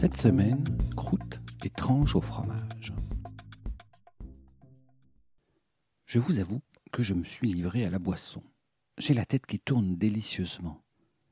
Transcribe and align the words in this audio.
Cette 0.00 0.16
semaine, 0.16 0.62
croûte 0.94 1.40
et 1.64 1.70
tranche 1.70 2.14
au 2.14 2.20
fromage. 2.20 2.94
Je 6.06 6.20
vous 6.20 6.38
avoue 6.38 6.60
que 6.92 7.02
je 7.02 7.14
me 7.14 7.24
suis 7.24 7.52
livré 7.52 7.84
à 7.84 7.90
la 7.90 7.98
boisson. 7.98 8.40
J'ai 8.96 9.12
la 9.12 9.24
tête 9.24 9.44
qui 9.44 9.58
tourne 9.58 9.96
délicieusement. 9.96 10.84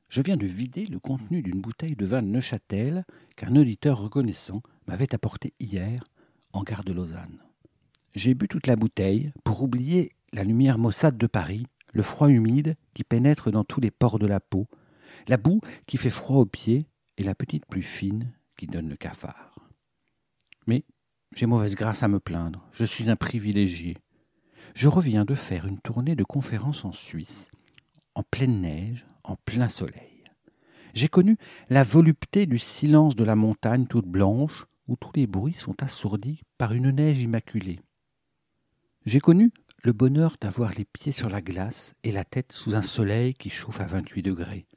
Je 0.09 0.21
viens 0.21 0.35
de 0.35 0.45
vider 0.45 0.85
le 0.85 0.99
contenu 0.99 1.41
d'une 1.41 1.61
bouteille 1.61 1.95
de 1.95 2.05
vin 2.05 2.21
de 2.21 2.27
Neuchâtel 2.27 3.05
qu'un 3.37 3.55
auditeur 3.55 3.99
reconnaissant 3.99 4.61
m'avait 4.85 5.15
apporté 5.15 5.53
hier 5.61 6.03
en 6.51 6.63
gare 6.63 6.83
de 6.83 6.91
Lausanne. 6.91 7.39
J'ai 8.15 8.33
bu 8.33 8.49
toute 8.49 8.67
la 8.67 8.75
bouteille 8.75 9.31
pour 9.45 9.63
oublier 9.63 10.11
la 10.33 10.43
lumière 10.43 10.77
maussade 10.77 11.17
de 11.17 11.27
Paris, 11.27 11.67
le 11.93 12.03
froid 12.03 12.27
humide 12.27 12.75
qui 12.93 13.05
pénètre 13.05 13.49
dans 13.49 13.63
tous 13.63 13.79
les 13.79 13.91
pores 13.91 14.19
de 14.19 14.27
la 14.27 14.41
peau, 14.41 14.67
la 15.29 15.37
boue 15.37 15.61
qui 15.85 15.95
fait 15.95 16.09
froid 16.09 16.39
aux 16.41 16.45
pieds 16.45 16.89
et 17.17 17.23
la 17.23 17.33
petite 17.33 17.65
pluie 17.65 17.81
fine 17.81 18.33
qui 18.57 18.67
donne 18.67 18.89
le 18.89 18.97
cafard. 18.97 19.55
Mais 20.65 20.83
j'ai 21.35 21.45
mauvaise 21.45 21.75
grâce 21.75 22.03
à 22.03 22.07
me 22.07 22.19
plaindre, 22.19 22.67
je 22.71 22.83
suis 22.83 23.09
un 23.09 23.15
privilégié 23.15 23.97
je 24.77 24.87
reviens 24.87 25.25
de 25.25 25.33
faire 25.33 25.65
une 25.65 25.79
tournée 25.79 26.15
de 26.15 26.23
conférences 26.23 26.85
en 26.85 26.91
Suisse, 26.91 27.49
en 28.13 28.21
pleine 28.21 28.61
neige, 28.61 29.07
en 29.23 29.35
plein 29.35 29.69
soleil. 29.69 30.23
J'ai 30.93 31.07
connu 31.07 31.35
la 31.69 31.81
volupté 31.83 32.45
du 32.45 32.59
silence 32.59 33.15
de 33.15 33.23
la 33.23 33.35
montagne 33.35 33.87
toute 33.87 34.05
blanche, 34.05 34.65
où 34.87 34.95
tous 34.95 35.11
les 35.15 35.25
bruits 35.25 35.55
sont 35.57 35.81
assourdis 35.81 36.43
par 36.59 36.73
une 36.73 36.91
neige 36.91 37.17
immaculée. 37.17 37.79
J'ai 39.07 39.19
connu 39.19 39.51
le 39.83 39.93
bonheur 39.93 40.37
d'avoir 40.39 40.71
les 40.75 40.85
pieds 40.85 41.11
sur 41.11 41.29
la 41.29 41.41
glace 41.41 41.95
et 42.03 42.11
la 42.11 42.23
tête 42.23 42.51
sous 42.51 42.75
un 42.75 42.83
soleil 42.83 43.33
qui 43.33 43.49
chauffe 43.49 43.81
à 43.81 43.85
vingt-huit 43.85 44.21
degrés. 44.21 44.67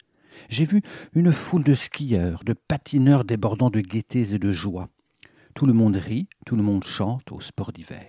J'ai 0.48 0.64
vu 0.64 0.82
une 1.14 1.32
foule 1.32 1.64
de 1.64 1.74
skieurs, 1.74 2.42
de 2.44 2.52
patineurs 2.52 3.24
débordant 3.24 3.70
de 3.70 3.80
gaietés 3.80 4.34
et 4.34 4.38
de 4.38 4.52
joie. 4.52 4.88
Tout 5.54 5.66
le 5.66 5.72
monde 5.72 5.96
rit, 5.96 6.28
tout 6.46 6.56
le 6.56 6.62
monde 6.62 6.84
chante 6.84 7.32
au 7.32 7.40
sport 7.40 7.72
d'hiver. 7.72 8.08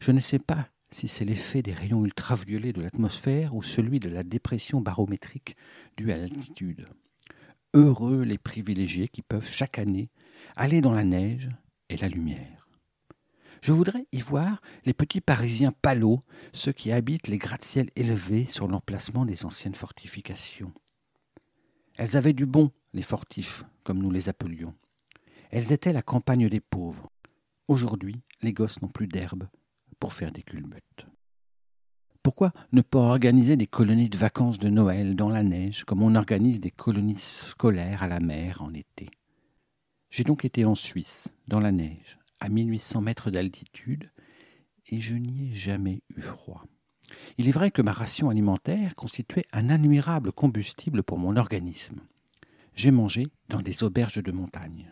Je 0.00 0.12
ne 0.12 0.20
sais 0.20 0.38
pas 0.38 0.68
si 0.90 1.08
c'est 1.08 1.24
l'effet 1.24 1.62
des 1.62 1.72
rayons 1.72 2.04
ultraviolets 2.04 2.72
de 2.72 2.80
l'atmosphère 2.80 3.54
ou 3.54 3.62
celui 3.62 4.00
de 4.00 4.08
la 4.08 4.22
dépression 4.22 4.80
barométrique 4.80 5.56
due 5.96 6.12
à 6.12 6.16
l'altitude. 6.16 6.86
Heureux 7.74 8.22
les 8.22 8.38
privilégiés 8.38 9.08
qui 9.08 9.22
peuvent 9.22 9.50
chaque 9.50 9.78
année 9.78 10.10
aller 10.54 10.80
dans 10.80 10.92
la 10.92 11.04
neige 11.04 11.50
et 11.88 11.96
la 11.96 12.08
lumière. 12.08 12.68
Je 13.60 13.72
voudrais 13.72 14.06
y 14.12 14.20
voir 14.20 14.60
les 14.84 14.92
petits 14.92 15.20
Parisiens 15.20 15.72
palos, 15.72 16.22
ceux 16.52 16.72
qui 16.72 16.92
habitent 16.92 17.28
les 17.28 17.38
gratte-ciels 17.38 17.88
élevés 17.96 18.44
sur 18.44 18.68
l'emplacement 18.68 19.24
des 19.24 19.46
anciennes 19.46 19.74
fortifications. 19.74 20.72
Elles 21.96 22.16
avaient 22.16 22.32
du 22.32 22.46
bon, 22.46 22.72
les 22.92 23.02
fortifs, 23.02 23.64
comme 23.84 23.98
nous 23.98 24.10
les 24.10 24.28
appelions. 24.28 24.74
Elles 25.50 25.72
étaient 25.72 25.92
la 25.92 26.02
campagne 26.02 26.48
des 26.48 26.60
pauvres. 26.60 27.08
Aujourd'hui, 27.68 28.22
les 28.42 28.52
gosses 28.52 28.82
n'ont 28.82 28.88
plus 28.88 29.06
d'herbe, 29.06 29.48
pour 30.00 30.12
faire 30.12 30.32
des 30.32 30.42
culbutes. 30.42 31.06
Pourquoi 32.22 32.52
ne 32.72 32.80
pas 32.80 32.98
organiser 32.98 33.56
des 33.56 33.66
colonies 33.66 34.08
de 34.08 34.16
vacances 34.16 34.58
de 34.58 34.70
Noël 34.70 35.14
dans 35.14 35.28
la 35.28 35.42
neige 35.42 35.84
comme 35.84 36.02
on 36.02 36.14
organise 36.14 36.60
des 36.60 36.70
colonies 36.70 37.18
scolaires 37.18 38.02
à 38.02 38.08
la 38.08 38.18
mer 38.18 38.62
en 38.62 38.72
été? 38.72 39.10
J'ai 40.10 40.24
donc 40.24 40.44
été 40.44 40.64
en 40.64 40.74
Suisse, 40.74 41.28
dans 41.48 41.60
la 41.60 41.70
neige, 41.70 42.18
à 42.40 42.48
1800 42.48 43.02
mètres 43.02 43.30
d'altitude, 43.30 44.10
et 44.88 45.00
je 45.00 45.14
n'y 45.14 45.48
ai 45.48 45.52
jamais 45.52 46.00
eu 46.16 46.22
froid. 46.22 46.64
Il 47.38 47.48
est 47.48 47.52
vrai 47.52 47.70
que 47.70 47.82
ma 47.82 47.92
ration 47.92 48.30
alimentaire 48.30 48.94
constituait 48.94 49.46
un 49.52 49.70
admirable 49.70 50.32
combustible 50.32 51.02
pour 51.02 51.18
mon 51.18 51.36
organisme. 51.36 52.00
J'ai 52.74 52.90
mangé 52.90 53.28
dans 53.48 53.62
des 53.62 53.82
auberges 53.82 54.22
de 54.22 54.32
montagne. 54.32 54.90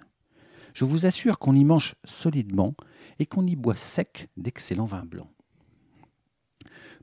Je 0.75 0.85
vous 0.85 1.07
assure 1.07 1.39
qu'on 1.39 1.55
y 1.55 1.65
mange 1.65 1.95
solidement 2.05 2.75
et 3.19 3.27
qu'on 3.27 3.47
y 3.47 3.57
boit 3.57 3.77
sec 3.77 4.29
d'excellents 4.37 4.87
vins 4.87 5.05
blancs. 5.05 5.31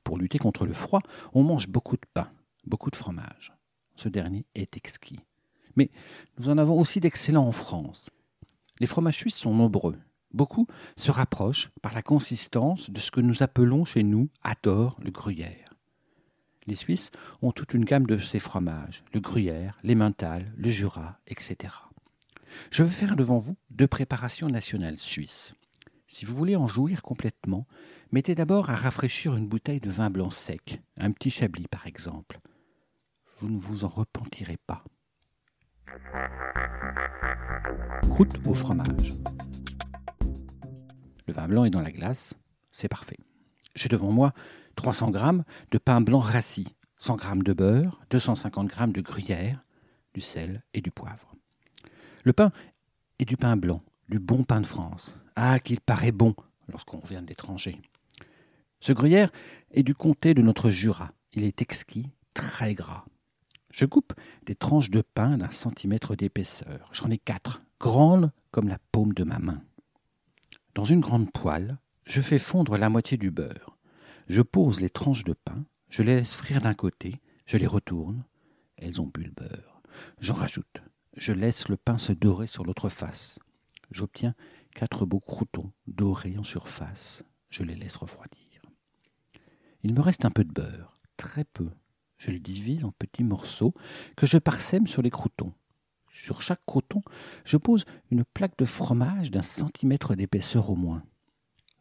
Pour 0.03 0.17
lutter 0.17 0.39
contre 0.39 0.65
le 0.65 0.73
froid, 0.73 1.01
on 1.33 1.43
mange 1.43 1.67
beaucoup 1.67 1.95
de 1.95 2.05
pain, 2.13 2.31
beaucoup 2.65 2.89
de 2.89 2.95
fromage. 2.95 3.53
Ce 3.95 4.09
dernier 4.09 4.45
est 4.55 4.77
exquis. 4.77 5.19
Mais 5.75 5.91
nous 6.37 6.49
en 6.49 6.57
avons 6.57 6.79
aussi 6.79 6.99
d'excellents 6.99 7.47
en 7.47 7.51
France. 7.51 8.09
Les 8.79 8.87
fromages 8.87 9.17
suisses 9.17 9.35
sont 9.35 9.53
nombreux. 9.53 9.97
Beaucoup 10.31 10.67
se 10.95 11.12
rapprochent 11.12 11.69
par 11.81 11.94
la 11.94 12.01
consistance 12.01 12.90
de 12.90 13.00
ce 13.00 13.12
que 13.12 13.22
nous 13.22 13.41
appelons 13.41 13.85
chez 13.85 14.03
nous, 14.03 14.29
à 14.44 14.56
tort, 14.56 14.97
le 15.01 15.12
gruyère. 15.12 15.73
Les 16.67 16.75
Suisses 16.75 17.09
ont 17.41 17.51
toute 17.51 17.73
une 17.73 17.85
gamme 17.85 18.06
de 18.06 18.19
ces 18.19 18.39
fromages, 18.39 19.03
le 19.13 19.19
gruyère, 19.19 19.78
l'emmental, 19.84 20.53
le 20.56 20.69
jura, 20.69 21.19
etc. 21.25 21.73
Je 22.69 22.84
vais 22.84 22.89
faire 22.89 23.16
devant 23.16 23.39
vous 23.39 23.56
deux 23.72 23.88
préparations 23.88 24.50
nationales 24.50 24.97
suisses. 24.97 25.53
Si 26.06 26.25
vous 26.25 26.35
voulez 26.35 26.56
en 26.56 26.68
jouir 26.68 27.01
complètement, 27.01 27.66
mettez 28.12 28.35
d'abord 28.35 28.69
à 28.69 28.75
rafraîchir 28.75 29.35
une 29.35 29.47
bouteille 29.47 29.79
de 29.79 29.89
vin 29.89 30.09
blanc 30.09 30.29
sec, 30.29 30.81
un 30.97 31.12
petit 31.12 31.31
chablis 31.31 31.68
par 31.68 31.88
exemple. 31.88 32.39
Vous 33.39 33.50
ne 33.50 33.59
vous 33.59 33.84
en 33.84 33.88
repentirez 33.88 34.57
pas. 34.68 34.84
Croûte 38.09 38.39
au 38.45 38.53
fromage. 38.53 39.13
Le 41.29 41.35
vin 41.35 41.47
blanc 41.47 41.63
est 41.63 41.69
dans 41.69 41.81
la 41.81 41.91
glace, 41.91 42.34
c'est 42.72 42.88
parfait. 42.88 43.19
J'ai 43.75 43.88
devant 43.88 44.12
moi 44.12 44.34
300 44.78 45.13
g 45.13 45.19
de 45.69 45.78
pain 45.78 46.01
blanc 46.01 46.17
rassis, 46.17 46.75
100 47.01 47.19
g 47.19 47.25
de 47.45 47.53
beurre, 47.53 48.01
250 48.09 48.67
g 48.67 48.88
de 48.88 49.01
gruyère, 49.01 49.63
du 50.16 50.22
sel 50.22 50.63
et 50.73 50.81
du 50.81 50.89
poivre. 50.89 51.35
Le 52.23 52.34
pain 52.34 52.51
est 53.19 53.25
du 53.25 53.38
pain 53.38 53.57
blanc, 53.57 53.84
du 54.09 54.18
bon 54.18 54.44
pain 54.44 54.59
de 54.59 54.66
France, 54.66 55.13
ah, 55.35 55.59
qu'il 55.59 55.81
paraît 55.81 56.12
bon 56.12 56.34
lorsqu'on 56.68 56.97
vient 56.97 57.22
de 57.22 57.28
l'étranger. 57.28 57.79
Ce 58.79 58.91
gruyère 58.91 59.31
est 59.69 59.84
du 59.84 59.94
comté 59.94 60.34
de 60.34 60.41
notre 60.41 60.72
Jura. 60.72 61.12
Il 61.34 61.44
est 61.44 61.62
exquis, 61.62 62.09
très 62.34 62.73
gras. 62.73 63.06
Je 63.69 63.85
coupe 63.85 64.13
des 64.47 64.56
tranches 64.56 64.89
de 64.89 65.01
pain 65.01 65.38
d'un 65.38 65.51
centimètre 65.51 66.16
d'épaisseur. 66.16 66.89
J'en 66.91 67.12
ai 67.12 67.19
quatre, 67.19 67.62
grandes 67.79 68.31
comme 68.50 68.68
la 68.68 68.79
paume 68.91 69.13
de 69.13 69.23
ma 69.23 69.38
main. 69.38 69.62
Dans 70.75 70.84
une 70.84 71.00
grande 71.00 71.31
poêle, 71.31 71.78
je 72.06 72.22
fais 72.22 72.40
fondre 72.40 72.78
la 72.78 72.90
moitié 72.90 73.18
du 73.18 73.31
beurre. 73.31 73.78
Je 74.28 74.41
pose 74.41 74.80
les 74.80 74.90
tranches 74.90 75.24
de 75.24 75.34
pain, 75.34 75.66
je 75.90 76.03
les 76.03 76.16
laisse 76.16 76.35
frire 76.35 76.62
d'un 76.62 76.75
côté, 76.75 77.19
je 77.46 77.57
les 77.57 77.68
retourne. 77.68 78.24
Elles 78.78 79.02
ont 79.02 79.07
bu 79.07 79.24
le 79.24 79.31
beurre. 79.31 79.81
J'en 80.19 80.35
rajoute. 80.35 80.81
Je 81.18 81.34
laisse 81.34 81.68
le 81.68 81.78
pain 81.78 81.97
se 81.97 82.13
dorer 82.13 82.47
sur 82.47 82.63
l'autre 82.63 82.90
face. 82.90 83.40
J'obtiens 83.91 84.35
quatre 84.74 85.06
beaux 85.06 85.19
croûtons 85.19 85.72
dorés 85.88 86.38
en 86.38 86.44
surface. 86.44 87.24
Je 87.50 87.63
les 87.63 87.75
laisse 87.75 87.96
refroidir. 87.96 88.40
Il 89.84 89.94
me 89.94 90.01
reste 90.01 90.25
un 90.25 90.31
peu 90.31 90.44
de 90.44 90.53
beurre, 90.53 91.00
très 91.18 91.44
peu. 91.44 91.69
Je 92.18 92.31
le 92.31 92.40
divise 92.40 92.84
en 92.84 92.91
petits 92.91 93.24
morceaux 93.24 93.74
que 94.16 94.28
je 94.28 94.38
parsème 94.38 94.88
sur 94.88 95.01
les 95.01 95.09
croûtons. 95.09 95.53
Sur 96.24 96.41
chaque 96.41 96.66
croûton, 96.66 97.02
je 97.45 97.57
pose 97.57 97.86
une 98.12 98.24
plaque 98.24 98.57
de 98.57 98.66
fromage 98.66 99.31
d'un 99.31 99.42
centimètre 99.42 100.16
d'épaisseur 100.16 100.69
au 100.69 100.75
moins. 100.75 101.04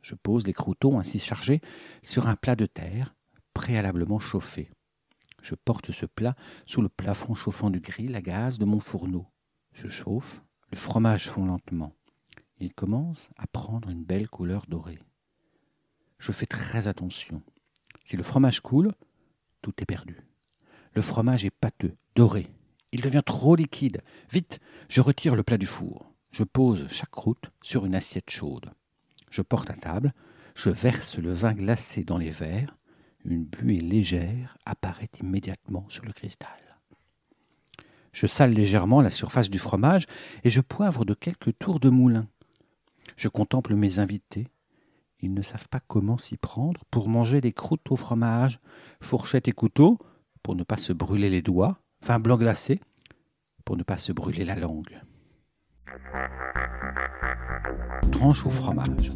Je 0.03 0.15
pose 0.15 0.47
les 0.47 0.53
croûtons 0.53 0.99
ainsi 0.99 1.19
chargés 1.19 1.61
sur 2.03 2.29
un 2.29 2.37
plat 2.37 2.57
de 2.57 2.67
terre, 2.67 3.15
préalablement 3.53 4.21
chauffé. 4.21 4.71
Je 5.43 5.55
porte 5.55 5.93
ce 5.93 6.07
plat 6.07 6.35
sous 6.67 6.83
le 6.83 6.89
plafond 6.89 7.35
chauffant 7.35 7.71
du 7.71 7.81
grill 7.81 8.17
à 8.17 8.23
gaz 8.23 8.59
de 8.59 8.65
mon 8.65 8.81
fourneau. 8.81 9.27
Je 9.73 9.89
chauffe, 9.89 10.43
le 10.71 10.77
fromage 10.77 11.29
fond 11.29 11.47
lentement 11.47 11.93
il 12.61 12.75
commence 12.75 13.31
à 13.37 13.47
prendre 13.47 13.89
une 13.89 14.05
belle 14.05 14.29
couleur 14.29 14.67
dorée. 14.69 14.99
Je 16.19 16.33
fais 16.33 16.47
très 16.47 16.89
attention. 16.89 17.43
Si 18.05 18.17
le 18.17 18.23
fromage 18.23 18.61
coule, 18.61 18.93
tout 19.63 19.75
est 19.79 19.87
perdu. 19.87 20.17
Le 20.95 21.03
fromage 21.03 21.45
est 21.45 21.51
pâteux, 21.51 21.97
doré. 22.15 22.49
Il 22.93 23.03
devient 23.03 23.23
trop 23.25 23.55
liquide. 23.55 24.03
Vite, 24.31 24.61
je 24.89 25.01
retire 25.01 25.37
le 25.37 25.43
plat 25.43 25.59
du 25.59 25.67
four. 25.67 26.13
Je 26.31 26.45
pose 26.45 26.87
chaque 26.91 27.11
croûte 27.11 27.51
sur 27.63 27.85
une 27.85 27.95
assiette 27.95 28.31
chaude. 28.31 28.71
Je 29.31 29.43
porte 29.43 29.71
à 29.71 29.75
table, 29.75 30.15
je 30.55 30.71
verse 30.71 31.19
le 31.19 31.33
vin 31.33 31.53
glacé 31.53 32.05
dans 32.05 32.19
les 32.19 32.31
verres. 32.31 32.77
Une 33.25 33.45
buée 33.45 33.81
légère 33.81 34.57
apparaît 34.65 35.11
immédiatement 35.21 35.85
sur 35.89 36.05
le 36.05 36.13
cristal. 36.13 36.49
Je 38.13 38.27
sale 38.27 38.53
légèrement 38.53 39.03
la 39.03 39.11
surface 39.11 39.51
du 39.51 39.59
fromage 39.59 40.07
et 40.45 40.51
je 40.51 40.61
poivre 40.61 41.05
de 41.05 41.15
quelques 41.15 41.57
tours 41.59 41.81
de 41.81 41.91
moulin. 41.91 42.27
Je 43.17 43.29
contemple 43.29 43.75
mes 43.75 43.99
invités. 43.99 44.49
Ils 45.21 45.35
ne 45.35 45.43
savent 45.43 45.69
pas 45.69 45.81
comment 45.81 46.17
s'y 46.17 46.37
prendre 46.37 46.85
pour 46.91 47.09
manger 47.09 47.41
des 47.41 47.53
croûtes 47.53 47.91
au 47.91 47.97
fromage, 47.97 48.61
fourchette 49.01 49.49
et 49.49 49.53
couteau 49.53 49.99
pour 50.43 50.55
ne 50.55 50.63
pas 50.63 50.79
se 50.79 50.93
brûler 50.93 51.29
les 51.29 51.43
doigts, 51.43 51.81
vin 52.03 52.19
blanc 52.19 52.37
glacé 52.37 52.81
pour 53.65 53.77
ne 53.77 53.83
pas 53.83 53.99
se 53.99 54.13
brûler 54.13 54.45
la 54.45 54.57
langue. 54.57 55.01
Tranche 58.13 58.47
au 58.47 58.51
fromage. 58.51 59.13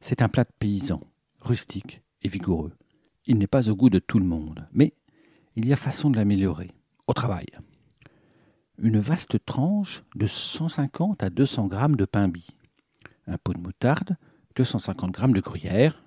C'est 0.00 0.22
un 0.22 0.28
plat 0.28 0.44
de 0.44 0.52
paysan, 0.58 1.00
rustique 1.40 2.02
et 2.22 2.28
vigoureux. 2.28 2.72
Il 3.26 3.38
n'est 3.38 3.46
pas 3.46 3.68
au 3.68 3.76
goût 3.76 3.90
de 3.90 3.98
tout 3.98 4.18
le 4.18 4.24
monde, 4.24 4.66
mais 4.72 4.94
il 5.56 5.66
y 5.66 5.72
a 5.72 5.76
façon 5.76 6.10
de 6.10 6.16
l'améliorer. 6.16 6.70
Au 7.06 7.14
travail. 7.14 7.46
Une 8.78 9.00
vaste 9.00 9.44
tranche 9.44 10.02
de 10.14 10.26
150 10.26 11.22
à 11.22 11.30
200 11.30 11.66
grammes 11.66 11.96
de 11.96 12.04
pain 12.04 12.28
bis, 12.28 12.48
un 13.26 13.38
pot 13.38 13.54
de 13.54 13.60
moutarde, 13.60 14.16
250 14.56 15.10
grammes 15.10 15.32
de 15.32 15.40
gruyère, 15.40 16.04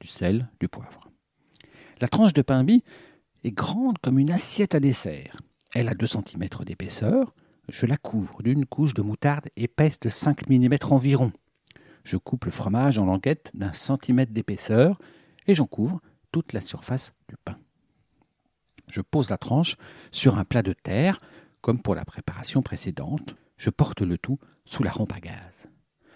du 0.00 0.06
sel, 0.06 0.48
du 0.60 0.68
poivre. 0.68 1.10
La 2.00 2.08
tranche 2.08 2.32
de 2.32 2.42
pain 2.42 2.64
bis 2.64 2.82
est 3.44 3.52
grande 3.52 3.98
comme 3.98 4.18
une 4.18 4.30
assiette 4.30 4.74
à 4.74 4.80
dessert. 4.80 5.36
Elle 5.74 5.88
a 5.88 5.94
2 5.94 6.06
cm 6.06 6.48
d'épaisseur. 6.64 7.34
Je 7.68 7.86
la 7.86 7.96
couvre 7.96 8.42
d'une 8.42 8.66
couche 8.66 8.94
de 8.94 9.02
moutarde 9.02 9.48
épaisse 9.56 9.98
de 10.00 10.08
5 10.08 10.48
mm 10.48 10.76
environ. 10.90 11.32
Je 12.04 12.16
coupe 12.16 12.44
le 12.44 12.50
fromage 12.50 12.98
en 12.98 13.04
languettes 13.04 13.50
d'un 13.54 13.72
centimètre 13.72 14.32
d'épaisseur 14.32 14.98
et 15.46 15.54
j'en 15.54 15.66
couvre 15.66 16.00
toute 16.32 16.52
la 16.52 16.60
surface 16.60 17.12
du 17.28 17.36
pain. 17.36 17.58
Je 18.88 19.00
pose 19.00 19.30
la 19.30 19.38
tranche 19.38 19.76
sur 20.10 20.38
un 20.38 20.44
plat 20.44 20.62
de 20.62 20.72
terre, 20.72 21.20
comme 21.60 21.80
pour 21.80 21.94
la 21.94 22.04
préparation 22.04 22.62
précédente. 22.62 23.36
Je 23.56 23.70
porte 23.70 24.02
le 24.02 24.18
tout 24.18 24.38
sous 24.64 24.82
la 24.82 24.90
rampe 24.90 25.12
à 25.12 25.20
gaz. 25.20 25.52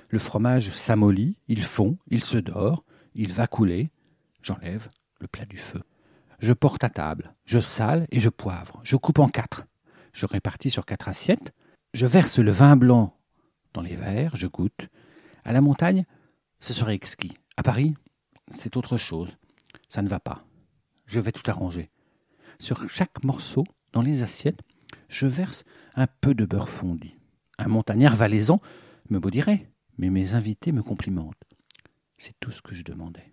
Le 0.09 0.19
fromage 0.19 0.73
s'amollit, 0.75 1.39
il 1.49 1.63
fond, 1.63 1.97
il 2.09 2.25
se 2.25 2.39
dort, 2.39 2.85
il 3.15 3.33
va 3.33 3.47
couler. 3.47 3.91
J'enlève 4.43 4.89
le 5.21 5.27
plat 5.27 5.45
du 5.45 5.57
feu. 5.57 5.83
Je 6.39 6.53
porte 6.53 6.85
à 6.85 6.91
table, 6.91 7.35
je 7.45 7.59
sale 7.59 8.07
et 8.11 8.21
je 8.21 8.29
poivre. 8.29 8.81
Je 8.83 8.97
coupe 8.97 9.19
en 9.19 9.29
quatre. 9.29 9.65
Je 10.13 10.27
répartis 10.27 10.71
sur 10.71 10.85
quatre 10.85 11.09
assiettes. 11.09 11.53
Je 11.95 12.07
verse 12.07 12.39
le 12.39 12.51
vin 12.51 12.77
blanc 12.77 13.17
dans 13.77 13.83
les 13.83 13.95
verres, 13.95 14.35
je 14.37 14.47
goûte. 14.47 14.89
À 15.45 15.53
la 15.53 15.61
montagne, 15.61 16.07
ce 16.61 16.73
serait 16.73 16.95
exquis. 16.95 17.37
À 17.57 17.63
Paris, 17.63 17.95
c'est 18.51 18.77
autre 18.77 18.97
chose. 18.97 19.37
Ça 19.89 20.03
ne 20.03 20.09
va 20.09 20.19
pas. 20.19 20.45
Je 21.07 21.21
vais 21.21 21.33
tout 21.33 21.49
arranger. 21.51 21.91
Sur 22.59 22.89
chaque 22.89 23.23
morceau, 23.23 23.65
dans 23.93 24.03
les 24.03 24.23
assiettes, 24.23 24.61
je 25.09 25.27
verse 25.27 25.65
un 25.95 26.07
peu 26.07 26.35
de 26.35 26.47
beurre 26.47 26.71
fondu. 26.71 27.19
Un 27.59 27.69
montagnard 27.69 28.17
valaisan 28.17 28.61
me 29.11 29.19
maudirait, 29.19 29.71
mais 29.99 30.11
mes 30.11 30.35
invités 30.35 30.73
me 30.73 30.83
complimentent. 30.83 31.35
C'est 32.19 32.35
tout 32.41 32.51
ce 32.51 32.63
que 32.63 32.75
je 32.75 32.83
demandais. 32.83 33.33